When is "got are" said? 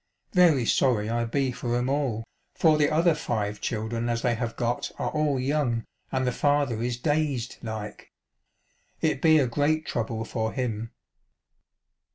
4.55-5.11